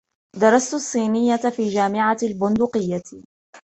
درستُ 0.39 0.73
الصينية 0.73 1.35
في 1.37 1.69
جامعة 1.69 2.17
البندقية. 2.23 3.03